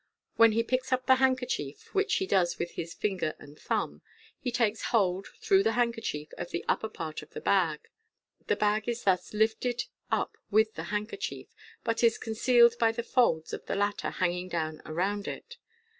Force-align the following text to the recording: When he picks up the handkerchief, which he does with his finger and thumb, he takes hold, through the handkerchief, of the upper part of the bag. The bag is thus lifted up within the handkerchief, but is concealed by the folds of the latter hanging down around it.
When 0.35 0.53
he 0.53 0.63
picks 0.63 0.91
up 0.91 1.05
the 1.05 1.17
handkerchief, 1.21 1.93
which 1.93 2.15
he 2.15 2.25
does 2.25 2.57
with 2.57 2.71
his 2.71 2.95
finger 2.95 3.35
and 3.37 3.59
thumb, 3.59 4.01
he 4.39 4.51
takes 4.51 4.85
hold, 4.85 5.27
through 5.39 5.61
the 5.61 5.73
handkerchief, 5.73 6.29
of 6.39 6.49
the 6.49 6.65
upper 6.67 6.89
part 6.89 7.21
of 7.21 7.29
the 7.35 7.39
bag. 7.39 7.87
The 8.47 8.55
bag 8.55 8.89
is 8.89 9.03
thus 9.03 9.31
lifted 9.31 9.83
up 10.11 10.37
within 10.49 10.73
the 10.73 10.83
handkerchief, 10.85 11.49
but 11.83 12.03
is 12.03 12.17
concealed 12.17 12.79
by 12.79 12.91
the 12.91 13.03
folds 13.03 13.53
of 13.53 13.67
the 13.67 13.75
latter 13.75 14.09
hanging 14.09 14.47
down 14.49 14.81
around 14.87 15.27
it. 15.27 15.57